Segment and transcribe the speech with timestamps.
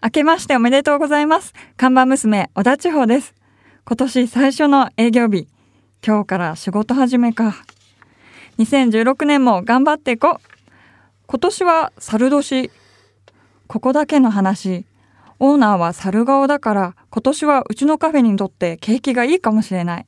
[0.00, 1.52] 明けましておめでとうございます。
[1.76, 3.34] 看板娘、小田千穂です。
[3.84, 5.48] 今年最初の営業日。
[6.06, 7.56] 今日から仕事始めか。
[8.60, 10.70] 2016年も頑張っていこう。
[11.26, 12.70] 今年は猿年。
[13.66, 14.86] ここだけの話。
[15.40, 20.06] オーナーは猿顔だから、今年はうちのカフェにとって景気がいいかもしれない。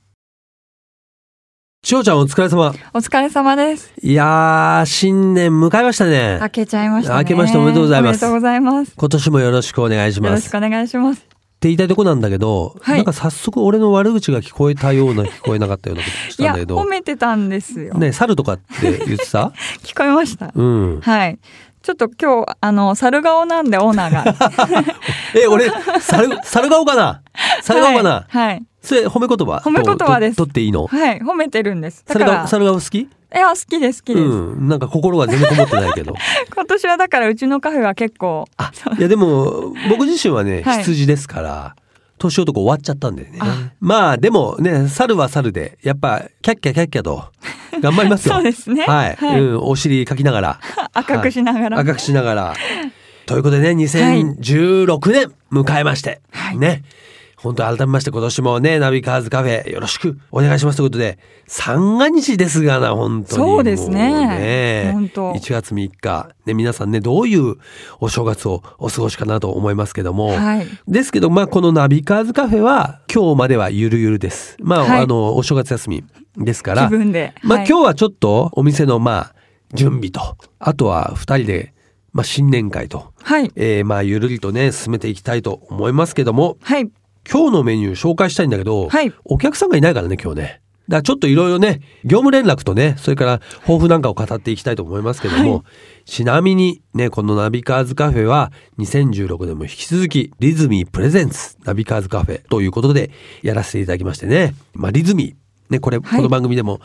[1.83, 2.75] しおちゃんお疲れ様。
[2.93, 3.91] お疲れ様です。
[4.03, 6.39] いやー、新年迎えましたね。
[6.43, 7.19] 明けちゃいましたね。
[7.21, 8.93] 明けましておめでとうございますおめでとうございます。
[8.95, 10.29] 今年もよろしくお願いします。
[10.29, 11.21] よろしくお願いします。
[11.23, 17.95] って言いたいとこなんだけど、はいなんか早速俺の悪口が聞こえたような聞こえなかったようなことしたんだけど褒、めてたんですよ。
[17.95, 19.53] ね、猿とかって言ってた？
[19.83, 20.53] 聞こえました？
[20.55, 21.01] うん。
[21.01, 21.39] はい。
[21.83, 24.85] ちょっと今日、あの、猿顔なんでオーナーが。
[25.35, 27.23] え、俺、猿、猿顔かな？
[27.63, 28.47] 猿顔かな、はい。
[28.49, 28.63] はい。
[28.83, 30.87] それ褒め言葉褒め言葉です取っていいの？
[30.87, 32.05] はい褒めてるんです。
[32.07, 32.99] だから、猿顔、猿顔好き？
[33.33, 34.27] いや、好きです、好きです。
[34.27, 34.69] うん。
[34.69, 36.15] なんか心が全然こもってないけど。
[36.53, 41.77] 今年はだからうちのカフェは結構、あ、いやでも、 僕自身はね、はい羊ですから、
[42.19, 43.71] 年男終わっちゃったんだよねあ。
[43.81, 47.25] まあでもね、猿は猿で、やっぱ、キャッキャキャッキャと、
[47.81, 48.35] 頑張りますよ。
[48.35, 49.15] そうですねはい。
[49.17, 50.61] はいうん、お尻かきながら。
[50.93, 52.55] 赤くしながらはい赤くしながら。
[53.27, 56.83] ということでね、2016年迎えまして、はいね。
[57.43, 63.43] 本当改めまして今年もね、ナビカーズカフェよろしくお願いしますということで、三が日ですがな、本当に。
[63.43, 67.57] そうですねね本当1月3日、ね、皆さんね、どういう
[67.99, 70.29] お正月をお過ごしかなと思いますけども。
[70.29, 74.57] はいですけど、まあ、このナビカーズカフェは、今日まではゆるゆるです。
[74.61, 76.05] まあ、はいあの、お正月休み
[76.37, 76.89] ですから。
[76.89, 79.35] 気分でまあ、はい今日はちょっとお店の、まあ、
[79.73, 81.75] 準備と、あとは二人で、
[82.13, 83.51] まあ、新年会と、はい。
[83.57, 86.91] えーまあ、ゆるりとね、進めていきたいと思いますけども、はい。
[87.31, 90.61] 今日のメニュー紹介したいんだけど、はいお客さんがいないからね、今日ね。
[90.89, 95.63] だからちょっといろいろね、業務連絡とね、それから抱負なんかを語っていきたいと思いますけども、はい
[96.07, 104.55] ちなみにね、このナビカーズカフェは2016年も引き続きリズミー presents ナビカーズカフェということでやらせていただきましてね。
[104.75, 106.81] まあリズミー、ね、これ、はいこの番組でも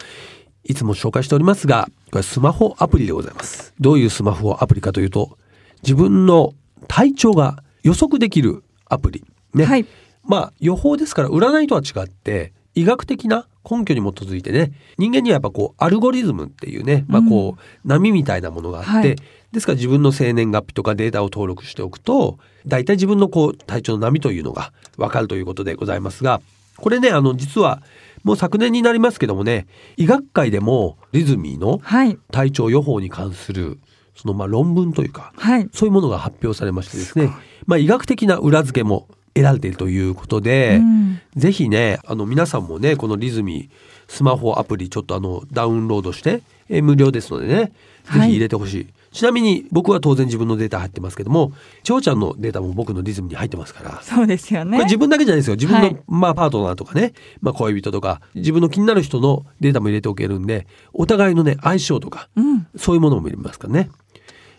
[0.63, 3.73] いつも紹介しておりますが、これスマホアプリでございます。
[3.79, 5.39] どういうスマホアプリかというと、
[5.81, 6.53] 自分の
[6.87, 9.23] 体調が予測できるアプリ。
[9.55, 9.65] ね。
[9.65, 9.87] はい
[10.27, 19.15] まあ予報ですから占いとは違って医学的な根拠に基づいてね人間にはやっぱこうアルゴリズムっていうね、まあこう波みたいなものがあって、はい
[19.55, 26.41] ですから自分の生年月日とかデータを登録しておくと大体自分のこう体調の波というのがわかるということでございますが
[26.75, 27.81] これねあの実は
[28.23, 29.65] もう昨年になりますけどもね
[29.95, 32.17] 医学界でもリズミーのはい。
[32.31, 33.79] 体調予報に関する
[34.13, 35.69] そのまあ論文というかはい。
[35.71, 37.29] そういうものが発表されましてですね、
[37.65, 43.69] まあ医学的な裏付けも得られているということで、うんぜひね、あの皆さんもね、このリズミ
[44.07, 47.71] スマホアプリちょっとあのダウンロードして、えー無料ですのでね、ぜ
[48.13, 48.87] ひはい入れてほしい。
[49.11, 51.51] ちなみに僕は当然自分のデータ入ってますけども、
[51.83, 54.01] ちょうちゃんのデータも僕のリズムに入ってますから。
[54.01, 54.77] そうですよね。
[54.77, 55.55] これ自分だけじゃないですよ。
[55.55, 62.67] 自分の、はいまあパートナーとかね、まあ恋人とか、自分の気になる人のデータも入れておけるんで、お互いのね、相性とか、うん。
[62.77, 63.89] そういうものも見れますからね。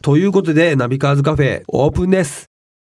[0.03, 2.56] ということで、ナビカーズカフェオープンです。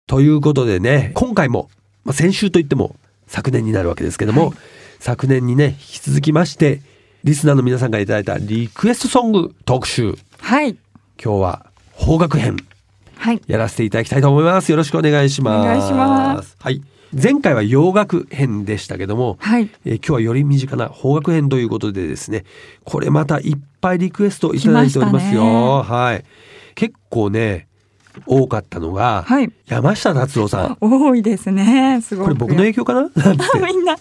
[0.08, 1.70] ということでね、今回も、
[2.04, 2.96] まあ、先週といっても
[3.28, 4.54] 昨年になるわけですけども、はい
[5.00, 6.80] 昨年にね、引き続きまして、
[7.24, 10.16] リスナーの皆さんからいただいたリクエストソング特集。
[10.40, 10.76] はい。
[11.22, 11.66] 今日は
[11.98, 12.56] 邦楽編
[13.16, 13.40] はい。
[13.46, 14.70] やらせていただきたいと思います。
[14.70, 15.64] よろしくお願いします。
[15.64, 16.56] お願いします。
[16.58, 16.82] はい。
[17.12, 19.70] 前回は洋楽編でしたけども、はい。
[19.84, 22.44] えー今日はより身近な邦楽編ということでですね
[22.84, 26.24] これまたいっぱいリクエストいただいておりますよ来まはい
[26.74, 27.67] 結構ね
[28.26, 29.50] 多かったのが、はい。
[29.66, 30.76] 山下達郎さん。
[30.80, 32.00] 多いですね。
[32.02, 32.28] すごく。
[32.28, 33.02] これ僕の影響かな？
[33.66, 33.94] みんな。
[33.94, 33.96] い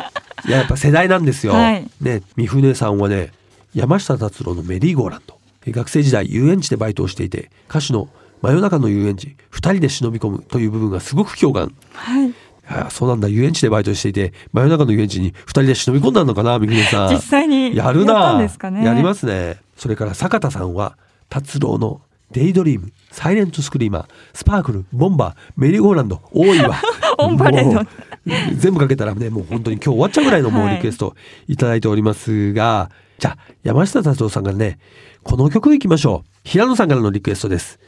[0.52, 1.88] ややっぱ世代なんですよ、はい。
[2.02, 3.32] ね三船さんはね
[3.74, 5.38] 山下達郎のメリーゴーランド。
[5.66, 8.08] えー学生時代遊園地でバイトをしていて歌手の
[8.42, 11.74] 真夜中の遊園地二人で忍び込むという部分がすごく共感。
[11.94, 12.30] はい。
[12.30, 12.34] い
[12.70, 13.28] やそうなんだ。
[13.28, 17.14] 遊園地でバイトしていて真夜中の遊園地に二人で忍び込んだのかな三船さん。
[17.14, 18.38] 実際にやるな。
[18.38, 18.50] ね。
[18.86, 19.58] やりますね。
[19.78, 20.98] それから坂田さんは
[21.30, 22.02] 達郎の
[22.32, 26.76] デイドリームサイレントスクリーマースパークルボンバーメリーゴーランド多いわ。
[27.18, 27.90] オンパレード。
[28.56, 31.16] 全部かけたらねもう本当に今日終わっちゃうぐらいのもうはいリクエスト
[31.48, 34.80] いただいておりますが、じゃあ山下達郎さんがね
[35.24, 36.30] この曲いきましょう。
[36.44, 37.80] 平野さんからのリクエストです。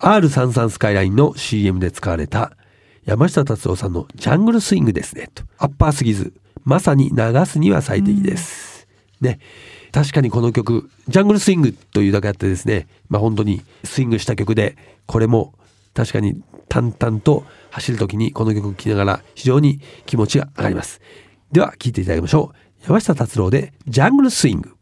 [0.00, 2.56] R33 スカイラインの CM で使われた
[3.04, 5.30] 山下達郎さんのジャングルスイングですね。
[5.34, 5.44] と。
[5.58, 6.32] アッパーすぎず
[6.64, 8.88] まさに流すには最適です、
[9.20, 9.38] ね
[9.94, 14.76] 確かにこの曲ジャングルスイングというだけあってですねまあ本当にスイングした曲で
[15.06, 15.54] これも
[15.94, 21.00] 確かに淡々と走る時にこの曲を聴きながら非常に気持ちが上がります
[21.52, 24.74] では聴いていただきましょう山下達郎でジャングルスイング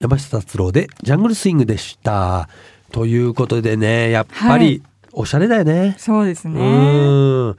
[0.00, 2.48] 山下達郎でジャングルスイングでした
[2.90, 4.82] ということでねやっぱり
[5.12, 5.96] おしゃれだよね。
[5.98, 6.60] そうですうね。
[6.60, 7.56] ーん。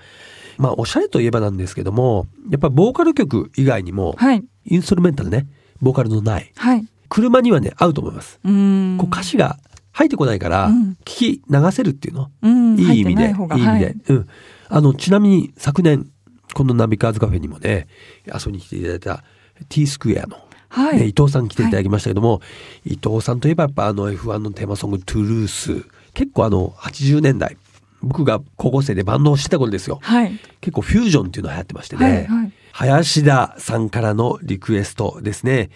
[0.58, 4.44] まあおしゃれといえばなんですけども、やっぱボーカル曲以外にも、はい。
[4.66, 5.48] インストルメンタルね、
[5.82, 6.88] ボーカルのないはい。
[7.10, 8.40] 車にはね合うと思います。
[8.44, 9.58] こう歌詞が
[9.92, 12.32] 入ってこないから、うん聞き流せるっていうの。
[12.42, 14.28] うん、いい意味で、いい意味で、はいうん。
[14.70, 16.08] あの、ちなみに昨年、
[16.54, 17.88] このナビカーズカフェにもね、
[18.28, 19.24] 遊びに来ていただいた
[19.70, 20.38] T スクエアの、
[20.70, 22.42] はいね、伊藤さん来ていただきましたけども、
[22.86, 27.58] 伊藤さんといえばやっぱあの F1 のテーマソングトゥルース、結構あの80年代、
[28.02, 30.00] 僕が高校生でバンドをしてた頃ですよ。
[30.02, 30.40] はい。
[30.62, 35.70] 結構フュージョンっていうのが流行ってましてね、はいはい林田さんからのリクエストですね。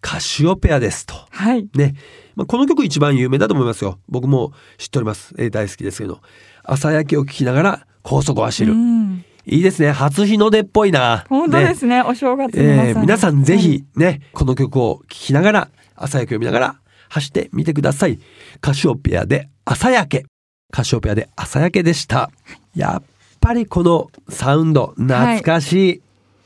[0.00, 1.14] カシオペアですと。
[1.30, 1.68] はい。
[1.74, 1.94] ね。
[2.36, 3.98] まあ、この曲一番有名だと思いますよ。
[4.08, 5.34] 僕も知っております。
[5.38, 6.20] えー大好きですけど。
[6.62, 8.72] 朝焼けを聞きながら高速を走る。
[8.74, 9.24] うん。
[9.44, 9.90] いいですね。
[9.90, 11.24] 初日の出っぽいな。
[11.28, 12.02] 本当ですね。
[12.02, 18.20] お正月えー皆さんぜひね、この曲を聴きながら、朝焼けを見ながら走ってみてください。
[18.60, 20.26] カシオペアで朝焼け。
[20.70, 22.30] カシオペアで朝焼けでした。
[22.76, 23.02] やっ
[23.40, 26.02] ぱりこのサウンド、懐かしい。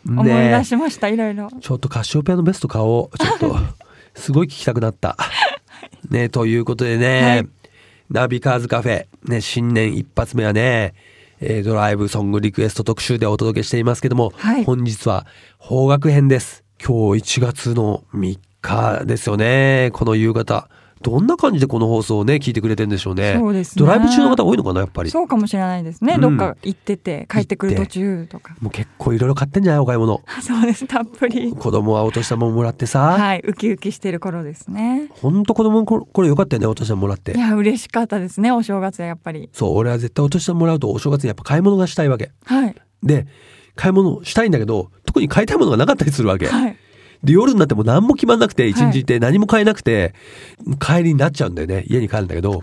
[0.06, 1.48] 思い出しました、いろいろ。
[1.60, 3.18] ちょっとカシオペアのベスト買おう。
[3.18, 3.56] ちょっと、
[4.14, 5.16] すごい聞きたくなった。
[6.10, 7.48] ね、ということでね、はい
[8.10, 10.92] ナビカーズカフェ、ね、新年一発目はね、
[11.40, 15.26] えードライブソングリクエスト特集でお届けしていますけども、はい本日は
[15.58, 16.62] 邦楽編です。
[16.78, 19.90] 今日1月の3日ですよね。
[19.94, 20.68] この夕方。
[21.02, 23.36] どんな感じでこの放送をね、聞いてくれてるんでしょうね。
[23.38, 25.10] そうですねドライブ中の方多いのかな、やっぱり。
[25.10, 26.14] そうかもしれないですね。
[26.14, 28.54] うんどっか行ってて、帰ってくる途中とか。
[28.60, 30.22] もう結構いろいろ買ってんじゃないお買い物。
[30.40, 31.52] そうです、たっぷり。
[31.52, 33.00] 子供はお年玉もらってさ。
[33.00, 35.08] はい、ウキウキしてる頃ですね。
[35.10, 37.38] ほんと子供の頃これよかったよね、お年玉もらってい。
[37.38, 39.50] や、嬉しかったですね、お正月はやっぱり。
[39.52, 42.30] そう、俺は絶対お年玉もらうとお正月にやっぱ買い物がしたいわけ。
[42.44, 42.76] はい。
[43.02, 43.26] で、
[43.74, 46.46] 買い物したいんだけど、特に買いたいものがなかったりするわけ。
[46.46, 46.76] はい。
[47.24, 50.14] で、夜になっても何も決まんなくて、一日いて何も買えなくて、
[50.80, 51.84] 帰りになっちゃうんだよね。
[51.88, 52.62] 家に帰るんだけど、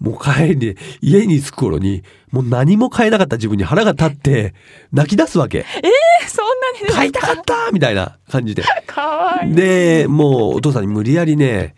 [0.00, 4.54] もう帰りに、家に着く頃に、もう何も買えなかった自分に腹が立って、
[4.92, 5.58] 泣き出すわけ。
[5.58, 5.64] え、
[6.26, 6.46] そん
[6.82, 8.62] なに買いたかったみたいな感じで。
[8.86, 9.54] かわいい。
[9.54, 11.74] で、もうお父さんに無理やりね、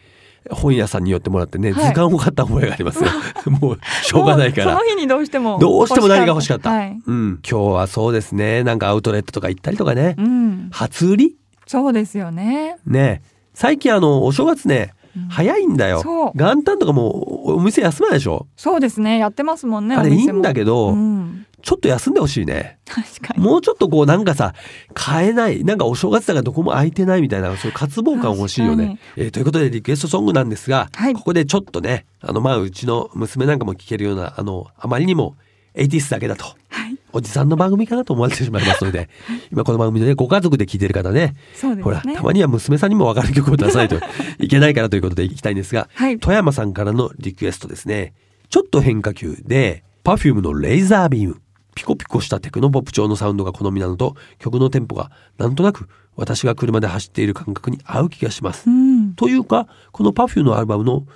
[0.50, 3.10] 本屋さんに寄ってもらってね、はい図鑑を買った覚えがありますよ。
[3.60, 4.78] もう、しょうがないからそ。
[4.78, 5.58] の日にどうしても。
[5.60, 6.70] どうしても何が欲しかった。
[6.70, 6.96] はい。
[7.04, 7.40] うん。
[7.48, 8.62] 今日はそうですね。
[8.62, 10.14] なんかアウトレットとか行ったりとかね。
[10.18, 10.68] うん。
[10.72, 11.36] 初売り？
[11.66, 12.76] そうですよね。
[12.86, 13.22] ね
[13.54, 16.32] 最近あの、お正月ね、うん早いんだよ。
[16.34, 17.10] 元旦とかも
[17.46, 18.46] うお店休まないでしょ？
[18.56, 19.18] そうですね。
[19.18, 19.94] やってますもんね。
[19.94, 21.46] あれいいんだけどうん。
[21.60, 22.78] ちょっと休んでほしいね。
[22.86, 23.44] 確かに。
[23.44, 24.54] もうちょっとこうなんかさ、
[24.94, 25.64] 買えない。
[25.64, 28.98] なんかお正月だからどこも空いてないみたいな、そういう渇望感欲しいよね。
[29.16, 35.36] えーということでリクエストソングなんですが、はいここでちょっとね、あのまあうちの娘なんかも聴けるような、あの、あまりにも
[35.76, 36.44] 80s だけだと。
[36.44, 36.52] は
[36.88, 36.91] い。
[37.12, 39.08] おじさんの番組かなと思われてしまいますので、
[39.52, 41.82] 今この番組でね、ご家族で聴いてる方ね、ね。
[41.82, 43.96] ほら、たまには娘さんにも分かる曲を出さないと
[44.40, 48.14] いけないからということでいきたいんですが、はい富山さんからのリクエストですね。
[48.48, 51.40] ちょっと変化球で、Perfume のレイザービーム。
[51.74, 58.68] ピコピコしたテクノポップ調のサウンドが好みなのと、曲のテンポがなんとなく私が車で走っている感覚に合う気がします。
[58.68, 59.14] うん。
[59.14, 61.06] というか、この Perfume のアルバムの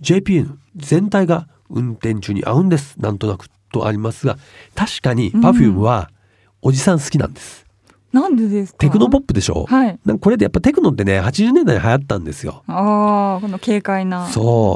[0.00, 2.96] JPN 全体が運転中に合うんです。
[3.00, 4.38] なんとなくとありますが、
[4.74, 6.10] 確かに Perfume は
[6.62, 7.66] おじさん好きなんです。
[8.10, 8.78] なんでですか？
[8.78, 9.66] テクノポップでしょ？
[9.68, 9.98] はい。
[10.06, 12.64] なんかこれでやっぱテクノってね、80年代に流行ったんですよ。
[12.66, 14.26] ああ、この軽快な。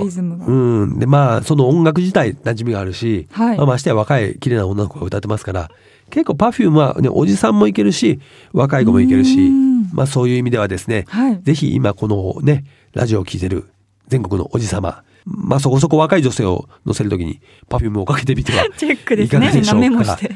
[0.03, 0.47] リズムが。
[0.47, 0.99] うん。
[0.99, 5.71] で、まあ、その音楽自体馴染みがあるし、はいまあ、ましてや若い綺麗な女の子が歌ってますから、
[6.11, 8.21] 結構 Perfume はね、おじさんもいけるし、
[8.53, 11.41] 若い子もいけるしうん、まあそういう意味ではですね、はい。
[11.43, 13.71] ぜひ今このね、ラジオを聴いてる
[14.09, 19.61] 全国のおじさま、まあそこそこ若い女性を乗せるときに Perfume をかけてみては チェックですいかがね。
[19.61, 20.31] みんなでして。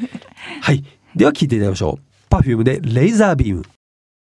[0.60, 0.84] はい。
[1.14, 1.98] では聴いていただきましょ
[2.30, 2.34] う。
[2.34, 3.62] Perfume でレーザービーム。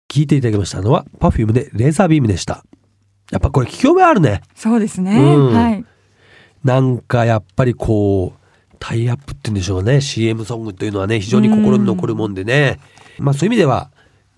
[0.07, 2.63] 聴いていただきましたのは Perfume でレーザービームでした。
[3.31, 4.41] やっぱこれ聞き覚えあるね。
[4.55, 5.11] そうですね。
[5.11, 5.85] うんはい。
[6.63, 10.01] なんかやっぱりこう、タイアップって言うんでしょうかね。
[10.01, 12.79] CM ソングというのはね、非常に心に残るもんでね。
[13.19, 13.91] まあそういう意味では、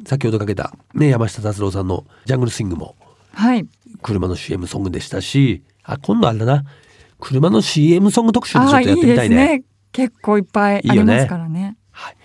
[0.05, 2.95] 先ほどかけたね、山下達郎さんのジャングルスイングも
[3.33, 3.65] はい。
[4.01, 6.63] 車の CM ソングでしたし、あ、今度あれだな。
[7.19, 9.35] 車の CM ソング特集でちょっとやっいいてみたいね。
[9.35, 9.63] ですね。
[9.91, 11.77] 結構いっぱいありますからね。
[11.91, 12.15] はい。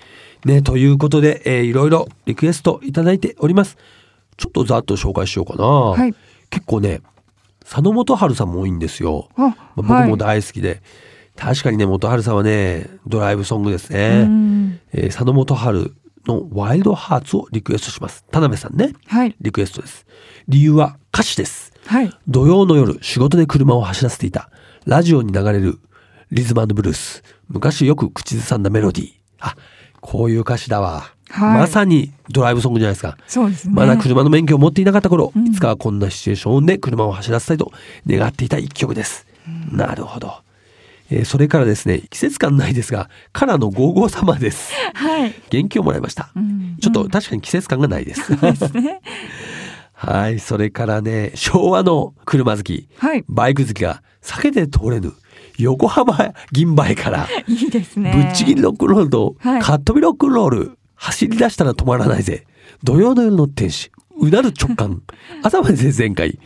[0.48, 3.76] ね、ということで、えーいろいろリクエストいただいております。
[4.36, 5.64] ちょっとざっと紹介しようかな。
[5.64, 6.14] はい。
[6.50, 7.00] 結構ね、
[7.60, 9.28] 佐野元春さんも多いんですよ。
[9.36, 10.82] あ、まあ僕はいも大好きで、
[11.34, 14.24] 確かにね、元春さんはね、ドライブソングですうね。
[14.24, 15.94] んえー佐野元春
[16.26, 18.24] のワイルドハーツをリクエストします。
[18.30, 19.34] 田辺さんね、はい。
[19.40, 20.06] リクエストです。
[20.48, 21.72] 理由は歌詞です。
[21.86, 22.10] はい。
[22.28, 24.50] 土曜の夜、仕事で車を走らせていた、
[24.84, 25.78] ラジオに流れる
[26.30, 27.22] リズムブルース。
[27.48, 29.10] 昔よく口ずさんだメロディー。
[29.40, 29.56] あ、
[30.00, 31.12] こういう歌詞だわ。
[31.28, 33.16] はいまさにドライブソングじゃないですか。
[33.26, 33.74] そうですね。
[33.74, 37.72] まだ車の免許を持っていなかった頃、うんいつかはこんなシチュエーションで車を走らせたいと
[38.06, 39.26] 願っていた一曲です。
[39.72, 40.34] なるほど。
[41.10, 45.34] えーそれからですね季節感ないですがカラーのゴーゴーサマーです はい。
[45.50, 49.00] 元気をもらいました、うんちょっとうん確かに季節感がないです、 ですね。
[49.98, 53.24] はいそれからね昭和の車好きはい。
[53.28, 55.14] バイク好きが避けて通れぬ
[55.58, 58.12] 横浜銀馬へから いいですね。
[58.14, 62.44] ぶっちぎりロックンロールとはいカットビロックンロール、走り出したら止まらないぜ
[62.84, 65.02] 土曜の夜の天使うなる直感
[65.42, 66.38] 朝まで前々回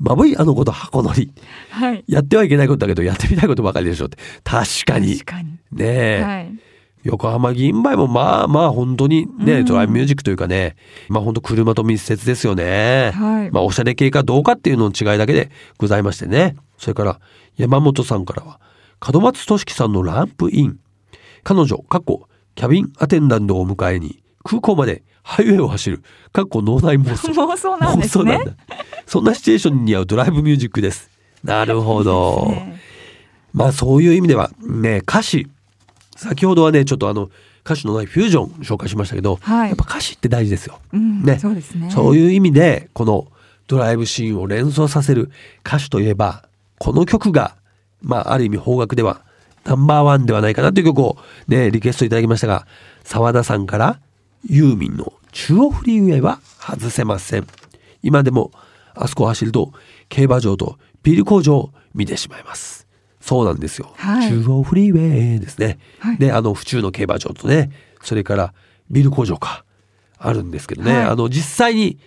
[0.00, 1.32] まぶいあのこと箱乗り
[1.70, 2.04] はい。
[2.08, 5.50] やってはいけないことだけどやってみたいことばかりでしょって確かに確かに。
[5.72, 6.58] ねえ、はい。
[7.04, 9.64] 横浜銀馬もまあまあ本当にね、うん。
[9.64, 10.76] ドライブミュージックというかね
[11.08, 13.50] まあ本当車と密接ですよね、はい。
[13.50, 16.56] まあおしゃれ系かどうかっていうのの違いだけでございましてね。
[16.76, 17.20] それから
[17.56, 18.60] 山本さんからは
[19.12, 20.78] 門松俊樹さんのランプイン。
[21.44, 26.02] 彼女過去キャビンアテンダントを迎えに空港までハイウェイを走る
[26.32, 27.28] 過去脳内妄想。
[27.32, 28.38] 妄想なんですね。
[28.38, 28.44] ん。
[28.44, 28.52] だ。
[29.06, 31.10] そんなシチュエーションに似合うドライブミュージックです。
[31.44, 32.80] なるほど、いいね。
[33.52, 35.48] まあそういう意味ではね歌詞
[36.18, 37.30] 先ほどはねちょっとあの
[37.64, 40.80] 歌詞のないフュージョン紹介しましたけど、はいやっぱ歌詞って大事ですよ。
[40.92, 41.90] うんねそうですね。
[41.90, 43.28] そういう意味でこの
[43.68, 45.30] ドライブシーンを連想させる
[45.64, 46.44] 歌詞といえば
[46.78, 47.54] この曲が
[48.02, 49.22] まあある意味邦楽では
[49.64, 52.66] ナンバーワンではないかなという曲をねリクエストいただきましたが
[53.04, 54.00] 澤田さんから
[54.48, 57.46] ユーミンの中央フリーウェイは外せません
[58.02, 58.50] 今でも
[58.94, 59.72] あそこを走ると
[60.08, 62.87] 競馬場とビール工場を見てしまいます
[63.28, 64.30] そうなんですよ、はい。
[64.30, 66.16] 中央フリーウェイですね、はい。
[66.16, 67.70] であの府中の競馬場とね
[68.02, 68.54] それから
[68.90, 69.64] ビール工場か
[70.16, 71.04] あるんですけどね、はい。
[71.04, 71.98] あの実際に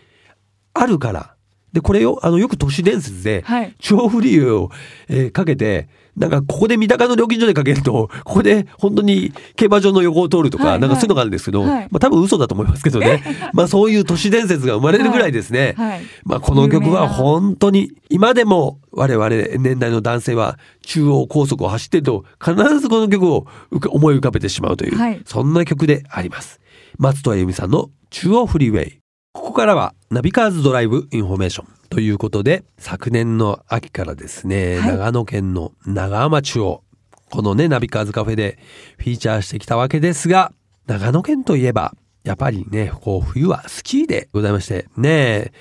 [0.73, 1.35] あるから。
[1.73, 3.75] でこれをあのよく都市伝説で、はい。
[3.79, 4.69] 中央フリーウェイを、
[5.07, 5.87] えーかけて
[6.17, 10.81] なんかここで三鷹の料金所でかけると ここで本当に競馬場の横を通るとか、はいはい。
[10.81, 11.87] なんかそういうのがあるんですけど、はい。
[11.91, 13.23] まあ多分嘘だと思いますけどね。
[13.53, 16.01] まあそういう都市伝説が生まれるぐらいですね、はい。
[16.25, 23.45] まあこの曲は本当に今でも我々年代の男性は中央高速を走ってると必ずこの曲を
[23.89, 25.21] 思い浮かべてしまうという、はい。
[25.25, 26.59] そんな曲であります。
[26.97, 28.97] 松任谷由実さんの中央フリーウェイ。
[29.33, 36.83] ここからはナビカーズドライブインフォメーションということで昨年の秋からですね、はい長野県の長浜中央
[37.29, 38.57] このねナビカーズカフェで
[38.97, 40.53] フィーチャーしてきたわけですが
[40.87, 41.93] 長野県といえば
[42.23, 45.51] やっぱりねこう冬はスキーでございましてね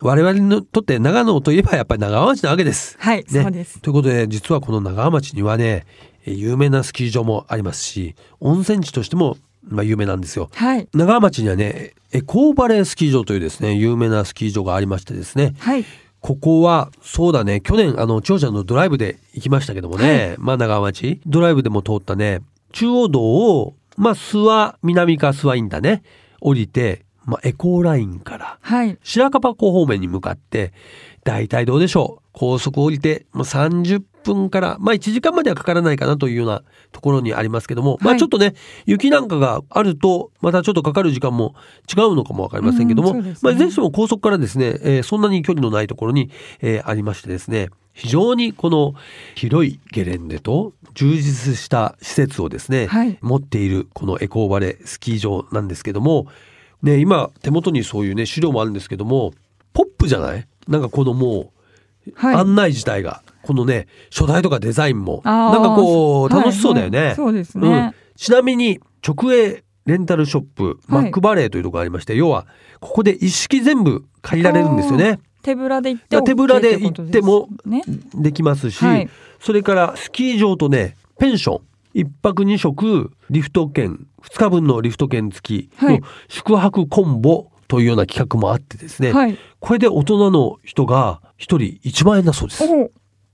[0.00, 2.96] 我々にとって長野といえばやっぱり長浜町なわけです。
[2.98, 3.80] はい、ねそうです。
[3.80, 5.84] ということで実はこの長浜町にはね
[6.26, 10.50] え有名なスキー場もありますし温泉地としてもまあ有名なんですよ。
[10.54, 10.88] はい。
[10.92, 15.84] 長浜町にはねエコーバレースキー場というですね有名なスキー場がありましてですねはい。
[16.20, 22.42] ここはそうだね去年あの長者のドライブで行きましたけどもね、まあ長浜町ドライブでも通ったね
[22.72, 24.42] 中央道をまあ諏
[24.72, 26.02] 訪南か諏訪インターね
[26.40, 28.98] 降りて、まあ、エコーラインからはい。
[29.02, 30.72] 白樺湖方面に向かって
[31.24, 32.28] だいたいどうでしょう？
[32.32, 36.62] 高速降りてもう30分からまあ1時間まではかからないかなというような
[36.92, 38.18] ところにありますけども、まあはい。
[38.18, 38.54] ちょっとね
[38.86, 41.54] 雪なんかがあるとまたちょっとかかる時間も
[41.94, 43.34] 違うのかもわかりませんけども、ね。
[43.42, 48.94] まあいずれにしても高速からですね、えーそんなに距離のないところに、えーありましてですね非常にこの
[49.34, 53.18] 広いゲレンデと充実した施設をですね、はい。
[53.20, 56.26] 持っているこのエコーバレースキー場なんですけども、
[56.82, 59.32] ね、今手元にそういうね資料もあるんですけども
[59.72, 60.46] ポップじゃない？
[60.68, 61.51] なんかこのもう
[62.14, 62.34] はい。
[62.34, 66.98] 案内自体が、このね書体とかデザインもなんかこう楽しそうだよね。
[66.98, 67.06] はい。
[67.08, 67.68] はいそうですね。
[67.68, 67.94] うん。
[68.16, 70.76] ちなみに直営レンタルショップ、はい。
[70.88, 72.46] マックバレーというところがありまして要は
[72.80, 75.20] ここで一式全部借りられるんですよね。
[75.42, 77.82] 手ぶらで行って、手ぶらで行っても OK ね。
[78.14, 79.08] できますし、はい。
[79.40, 81.62] それからスキー場とねペンション。
[81.94, 84.06] 一泊二食リフト券。
[84.22, 86.00] 2日分のリフト券付きのはい。
[86.28, 89.38] 宿泊コンボというような企画もあってですね、はい。
[89.58, 92.62] これで大人の人が1人1万円だそうです。
[92.62, 92.90] だかお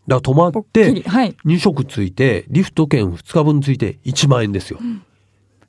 [0.09, 0.53] ら泊まっ。
[0.65, 1.37] てはい。
[1.45, 4.81] 2食ついてリフト券2日分ついて1万円ですよ。
[4.81, 5.03] ね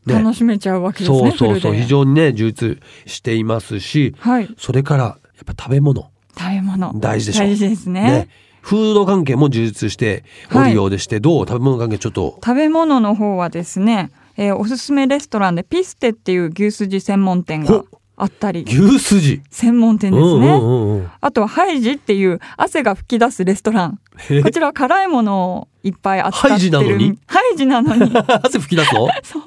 [0.05, 1.19] 楽しめちゃうわけですね。
[1.19, 4.49] そうそうそう非常にね充実していますしはい。
[4.57, 6.93] それからやっぱ食べ物食べ物。
[6.99, 8.29] 大事でしょ大事ですね。
[8.61, 19.41] フード関係も充実しておるようでして、どう食べ物関係ちょっと食べ物の方はですね、えーおすすめレストランでピステっていう牛すじ専門店がほあったり、牛すじ。
[19.49, 20.29] 専門店ですね。
[20.29, 23.99] うんうんうんうんあとはハイジっていう汗が噴き出すレストラン。
[24.29, 26.51] へこちらは辛いものをいっぱい扱ってる。
[26.51, 27.19] ハイジなのに？
[27.27, 28.11] ハイジなのに。
[28.43, 29.07] 汗吹き出すの？
[29.23, 29.43] そう。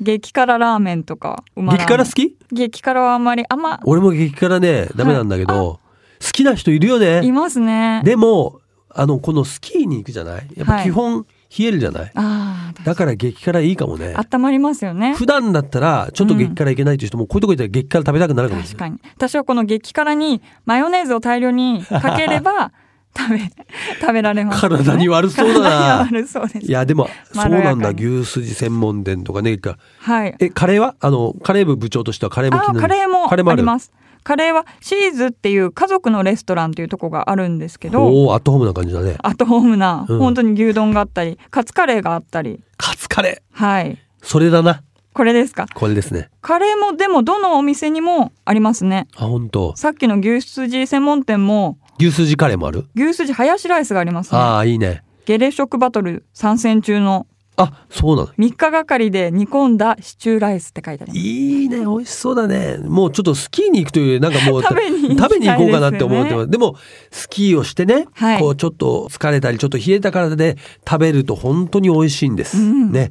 [0.00, 1.44] 激辛ラーメンとか。
[1.56, 2.36] 激辛好き？
[2.52, 8.02] 激辛はあんまり、あんま、俺も激辛ねダメなんだけど、好きな人いるよいねますね。
[8.04, 10.46] でもあのこのスキーに行くじゃない？
[10.56, 11.26] やっぱはい基本
[11.58, 14.14] 冷えるじゃない、ああ、だから激辛いいかもね。
[14.16, 15.14] 温まりますよね。
[15.14, 18.90] 普段だったらちょっと激辛いけないという人も、こういうとこ行ったら激辛食べたくなるかもしれない。
[18.90, 19.12] 確かに。
[19.16, 22.72] 私はこの激辛にマヨネーズを大量にかければ、
[23.16, 23.38] 食べ
[24.00, 25.70] 食べられます、ね、体に悪そうだな。
[26.04, 26.66] 体に悪そうです。
[26.66, 27.90] いやでもそうなんだ。
[27.90, 29.56] 牛すじ専門店とかね。
[29.58, 30.34] かはい。
[30.40, 30.96] えカレーは？
[30.98, 32.88] あのカレー部部長としてはカレーも気あになる。
[32.88, 33.60] カレーもカレーもある。
[33.60, 33.92] あります
[34.24, 39.16] カレーはシーズっていう家族のレストランっていうとこがあるんですけどおおアットホームな感じだね。
[39.22, 40.18] アットホームな、うん。
[40.18, 42.60] 本当に牛丼があったりカツカレーがあったり。
[42.76, 43.62] カツカレー。
[43.64, 43.98] はい。
[44.22, 44.82] それだな。
[45.12, 45.66] これですか？
[45.72, 46.28] これですね。
[46.40, 49.06] カレーもでもどのお店にもありますね。
[49.14, 49.76] あ本当。
[49.76, 52.86] さっきの牛すじ専門店も牛すじカレーもある？
[52.96, 54.38] 牛すじハヤシライスがありますね。
[54.38, 55.04] ああいいね。
[55.26, 57.26] ゲレ食バトル参戦中の
[57.56, 58.28] あそうなの。
[58.28, 61.18] 3日がかりで煮込んだシチューライスって書いてあります。
[61.20, 62.78] いいね美味しそうだね。
[62.78, 66.50] もうちょっとスキーに行くというよりなんかもう食べに食べに行こうかなって思ってます。
[66.50, 66.76] でも
[67.10, 68.40] スキーをしてね、はい。
[68.40, 70.56] こうちょっと疲れたりちょっと冷えた体で
[70.88, 72.90] 食べると本当に美味しいんです、うん。
[72.90, 73.10] ね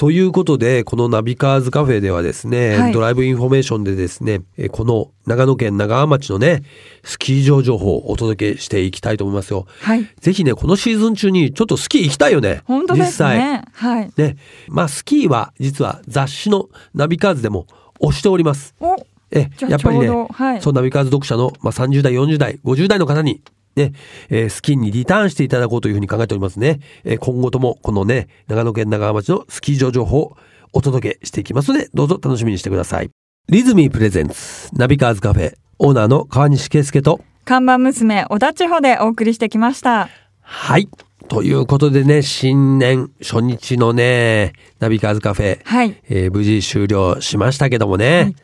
[0.00, 2.92] ということでこのナビカーズカフェではですね、はい。
[2.94, 6.62] ドライブインフォメーションでですねえこの長野県長浜町のね
[7.04, 9.66] スキー場情報をお届けしていきたいと思いますよ。
[9.82, 10.08] はい。
[10.18, 12.62] ぜひねこのシーズン中にちょっとスキー行きたいよね。
[12.64, 13.38] 本当です実際。
[13.40, 14.10] ねはい。
[14.16, 14.38] ね、
[14.68, 17.66] まあスキーは実は雑誌のナビカーズでも
[18.00, 18.74] 推しております。
[18.80, 18.96] お。
[19.32, 20.62] えやっぱりね、はい。
[20.62, 23.42] そうナビカーズ読者の、まあ、30代40代50代の方に
[23.76, 23.92] ね、
[24.28, 26.80] えースキーにリターンしていただこうというふうに考えておりますね。
[27.04, 30.36] えー今後ともこのね長野県長浜町のスキー場情報を
[30.72, 33.10] お届けしていきますのでどうぞ楽しみにしてください。
[33.48, 40.08] リズミー presents ナビカーズカフェオーナーの川西圭介と看板娘小田千穂でお送りしてきました
[40.40, 40.88] はい。
[41.28, 48.34] ということでね、新年初日のね、ナビカーズカフェ、はいえー無事終了しましたけどもね。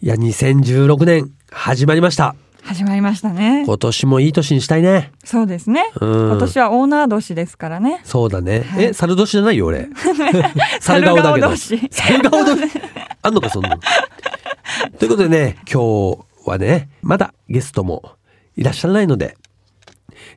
[0.00, 2.36] い、や、2016年始まりました。
[2.64, 5.12] 始まりましたね今年もいい年にしたいね。
[5.24, 8.60] そうですねうん今年はオーナー年ですからねそうだね。
[8.60, 9.88] はいえ、猿年じゃないよ、俺。
[10.80, 11.56] 猿顔だけど。
[11.56, 12.70] 猿顔年。
[13.22, 13.76] あんのか、そんなの。
[14.98, 18.12] ということでね、今日はね、まだゲストも
[18.56, 19.36] いらっしゃらないので、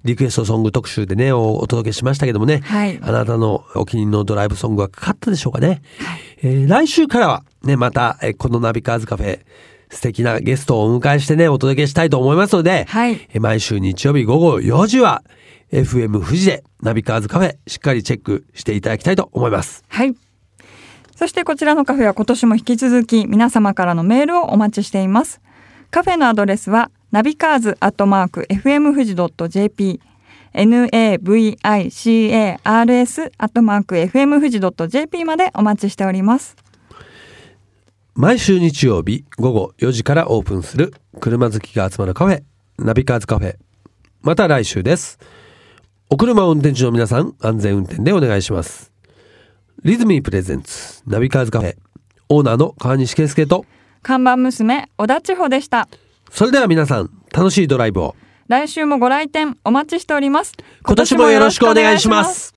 [0.03, 5.81] リクエストソング特集でね、おお届けしましたけどもね、はいあなたのお気に入りのドライブソングはかかったでしょうかね。
[6.41, 9.39] えー来週からはね、また、えーこのナビカーズカフェ、
[9.95, 13.13] 素敵なゲストをお迎えしてね、お届けしたいと思いますので、はい。
[13.33, 15.23] えー毎週日曜日午後4時は、
[15.71, 19.83] FM 富士でナビカーズカフェ、しっかりチェックしていただきたいと思います。
[19.87, 20.13] はい。
[21.15, 25.39] そしてこちらのカフェは今年も引き続き皆様からのメールをお待ちしています。
[25.91, 30.01] カフェのアドレスはナビカーズアットマーク FM 富士 .jp
[30.53, 36.55] navicars アットマーク FM 富士 .jp までお待ちしております
[38.17, 42.43] 毎週日曜日午後4時からオープンする車好きが集まるカフェ、
[42.79, 43.57] ナビカーズカフェ。
[44.21, 45.19] また来週です。
[46.09, 48.93] お車を運転中の皆さん、安全運転でお願いします。
[49.83, 51.75] リズミープレゼンツ、ナビカーズカフェ、
[52.29, 53.65] オーナーの川西圭介と、
[54.01, 55.89] 看板娘小田千穂でした
[56.31, 58.15] それでは皆さん、楽しいドライブを。
[58.47, 60.53] 来週もご来店お待ちしております
[60.85, 62.53] 今年もよろしくお願いします。